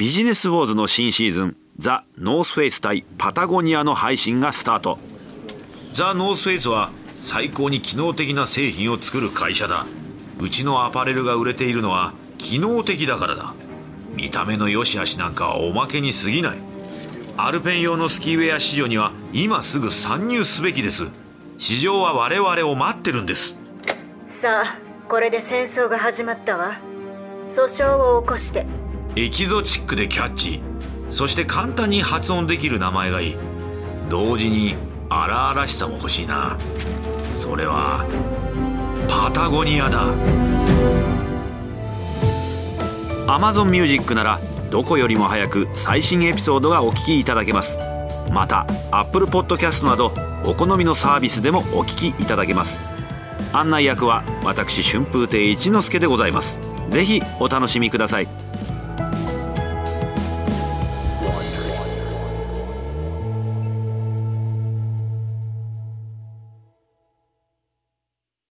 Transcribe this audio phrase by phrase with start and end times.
[0.00, 4.98] ビジネスウォーズの新シーズンザ・ノースフェイス対パタゴニアの配信がスタート。
[5.92, 9.84] ザ・ノースフェイスは最高に機能的な製品を作る会社だ。
[10.40, 13.52] うちのアパレルが売れているのは機能的だからだ。
[14.14, 16.58] 見た目の良し悪しなんかはおまけに過ぎない。
[17.36, 21.08] アルペン用のスキーウェア市場には今すぐ参入すべきです。
[21.58, 23.58] 市場は我々を待ってるんです。
[24.40, 24.78] さあ
[25.10, 26.80] これで戦争が始まったわ。
[27.50, 28.64] 訴訟を起こして
[29.16, 30.60] エキゾチックでキャッチ。
[31.10, 33.36] そして簡単に発音できる名前がいい。
[34.08, 34.76] 同時に
[35.08, 36.56] 荒々しさも欲しいな。
[37.32, 38.06] それは
[39.08, 40.14] パタゴニアだ。
[43.26, 44.40] Amazon Music なら
[44.70, 47.78] どこよりも早く最新エピソードがお聞きいただけます。
[48.30, 50.12] また Apple Podcast など
[50.44, 52.78] お好みのサービスでもお聞きいただけます。
[53.52, 56.60] 案内役は私春風亭一之輔でございます。
[56.90, 58.28] ぜひお楽しみください。